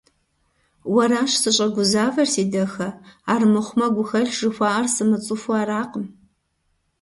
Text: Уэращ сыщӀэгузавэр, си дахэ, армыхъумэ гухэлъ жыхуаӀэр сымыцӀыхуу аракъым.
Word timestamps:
Уэращ 0.93 1.31
сыщӀэгузавэр, 1.41 2.27
си 2.33 2.43
дахэ, 2.51 2.89
армыхъумэ 3.33 3.87
гухэлъ 3.95 4.31
жыхуаӀэр 4.37 4.87
сымыцӀыхуу 4.93 5.55
аракъым. 5.61 6.05